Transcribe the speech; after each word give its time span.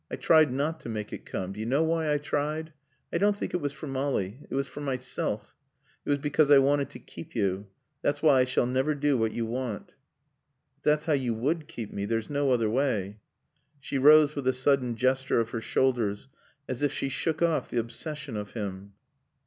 "I 0.09 0.15
tried 0.15 0.51
not 0.51 0.79
to 0.79 0.89
make 0.89 1.13
it 1.13 1.27
come. 1.27 1.53
Do 1.53 1.59
you 1.59 1.67
know 1.67 1.83
why 1.83 2.11
I 2.11 2.17
tried? 2.17 2.73
I 3.13 3.19
don't 3.19 3.37
think 3.37 3.53
it 3.53 3.61
was 3.61 3.71
for 3.71 3.85
Molly. 3.85 4.39
It 4.49 4.55
was 4.55 4.65
for 4.65 4.81
myself. 4.81 5.55
It 6.05 6.09
was 6.09 6.17
because 6.17 6.49
I 6.49 6.57
wanted 6.57 6.89
to 6.89 6.97
keep 6.97 7.35
you. 7.35 7.67
That's 8.01 8.19
why 8.19 8.39
I 8.39 8.45
shall 8.45 8.65
never 8.65 8.95
do 8.95 9.15
what 9.15 9.31
you 9.31 9.45
want." 9.45 9.91
"But 10.77 10.89
that's 10.89 11.05
how 11.05 11.13
you 11.13 11.35
would 11.35 11.67
keep 11.67 11.93
me. 11.93 12.05
There's 12.05 12.31
no 12.31 12.49
other 12.49 12.67
way." 12.67 13.19
She 13.79 13.99
rose 13.99 14.35
with 14.35 14.47
a 14.47 14.53
sudden 14.53 14.95
gesture 14.95 15.39
of 15.39 15.51
her 15.51 15.61
shoulders 15.61 16.27
as 16.67 16.81
if 16.81 16.91
she 16.91 17.07
shook 17.07 17.43
off 17.43 17.69
the 17.69 17.77
obsession 17.77 18.35
of 18.35 18.53
him. 18.53 18.93